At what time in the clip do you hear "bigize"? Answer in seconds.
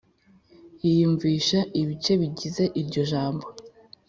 2.21-2.63